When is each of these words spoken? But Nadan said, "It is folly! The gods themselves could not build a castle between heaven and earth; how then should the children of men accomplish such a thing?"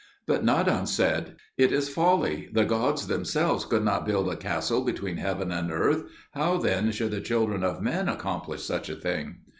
But 0.25 0.43
Nadan 0.43 0.87
said, 0.87 1.35
"It 1.59 1.71
is 1.71 1.87
folly! 1.87 2.49
The 2.51 2.65
gods 2.65 3.05
themselves 3.05 3.65
could 3.65 3.83
not 3.85 4.03
build 4.07 4.29
a 4.31 4.35
castle 4.35 4.81
between 4.83 5.17
heaven 5.17 5.51
and 5.51 5.71
earth; 5.71 6.05
how 6.31 6.57
then 6.57 6.91
should 6.91 7.11
the 7.11 7.21
children 7.21 7.63
of 7.63 7.83
men 7.83 8.09
accomplish 8.09 8.63
such 8.63 8.89
a 8.89 8.95
thing?" 8.95 9.41